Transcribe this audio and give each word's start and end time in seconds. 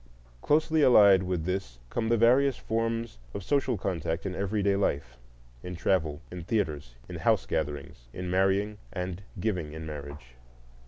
Closely 0.41 0.81
allied 0.81 1.21
with 1.21 1.45
this 1.45 1.77
come 1.91 2.09
the 2.09 2.17
various 2.17 2.57
forms 2.57 3.19
of 3.35 3.43
social 3.43 3.77
contact 3.77 4.25
in 4.25 4.33
everyday 4.33 4.75
life, 4.75 5.15
in 5.61 5.75
travel, 5.75 6.21
in 6.31 6.41
theatres, 6.43 6.95
in 7.07 7.17
house 7.17 7.45
gatherings, 7.45 8.07
in 8.11 8.27
marrying 8.27 8.79
and 8.91 9.21
giving 9.39 9.73
in 9.73 9.85
marriage. 9.85 10.33